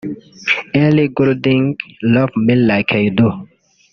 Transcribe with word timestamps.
Ellie 0.83 1.13
Goulding– 1.15 1.65
Love 2.13 2.33
Me 2.45 2.55
Like 2.67 2.91
You 3.03 3.11
Do 3.17 3.27